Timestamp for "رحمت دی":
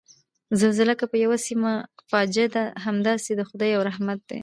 3.89-4.39